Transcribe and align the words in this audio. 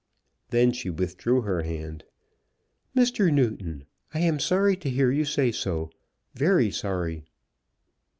Then 0.49 0.71
she 0.71 0.89
withdrew 0.89 1.41
her 1.41 1.61
hand. 1.61 2.05
"Mr. 2.97 3.31
Newton, 3.31 3.85
I 4.15 4.21
am 4.21 4.39
sorry 4.39 4.75
to 4.77 4.89
hear 4.89 5.11
you 5.11 5.25
say 5.25 5.51
so; 5.51 5.91
very 6.33 6.71
sorry." 6.71 7.23